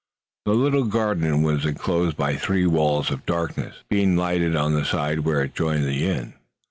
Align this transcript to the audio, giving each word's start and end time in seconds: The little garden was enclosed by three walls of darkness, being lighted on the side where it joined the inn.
The 0.45 0.55
little 0.55 0.85
garden 0.85 1.43
was 1.43 1.63
enclosed 1.63 2.17
by 2.17 2.35
three 2.35 2.65
walls 2.65 3.11
of 3.11 3.23
darkness, 3.27 3.83
being 3.87 4.17
lighted 4.17 4.55
on 4.55 4.73
the 4.73 4.83
side 4.83 5.19
where 5.19 5.43
it 5.43 5.53
joined 5.53 5.83
the 5.85 6.07
inn. 6.09 6.33